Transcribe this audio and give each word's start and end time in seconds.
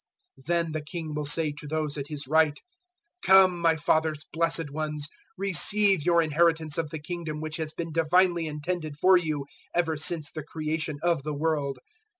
025:034 0.39 0.45
"Then 0.47 0.71
the 0.71 0.81
King 0.81 1.13
will 1.13 1.25
say 1.25 1.51
to 1.51 1.67
those 1.67 1.95
at 1.95 2.07
His 2.07 2.25
right, 2.27 2.59
"`Come, 3.23 3.59
my 3.59 3.75
Father's 3.75 4.25
blessed 4.33 4.71
ones, 4.71 5.07
receive 5.37 6.03
your 6.07 6.23
inheritance 6.23 6.79
of 6.79 6.89
the 6.89 6.97
Kingdom 6.97 7.39
which 7.39 7.57
has 7.57 7.71
been 7.71 7.93
divinely 7.93 8.47
intended 8.47 8.97
for 8.97 9.15
you 9.15 9.45
ever 9.75 9.95
since 9.97 10.31
the 10.31 10.41
creation 10.41 10.97
of 11.03 11.21
the 11.21 11.35
world. 11.35 11.77